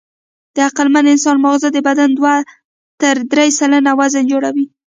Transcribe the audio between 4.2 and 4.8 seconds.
جوړوي.